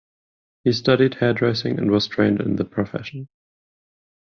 He 0.63 0.71
studied 0.73 1.13
hairdressing 1.13 1.77
and 1.77 1.91
was 1.91 2.07
trained 2.07 2.41
in 2.41 2.55
the 2.55 2.65
profession. 2.65 3.27